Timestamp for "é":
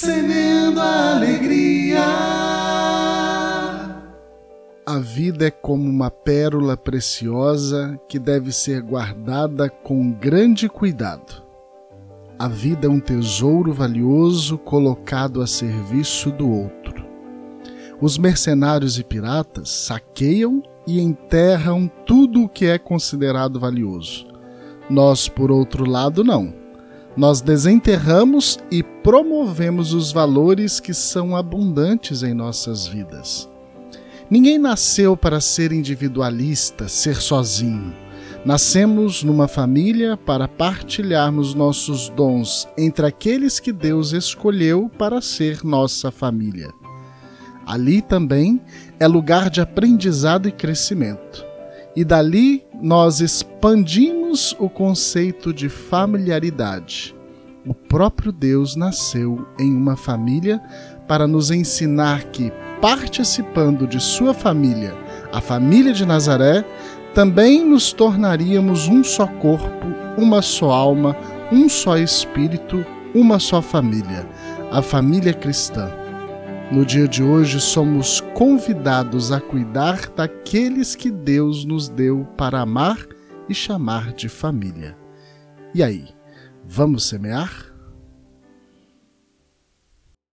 5.48-5.50, 12.86-12.90, 22.64-22.78, 48.98-49.06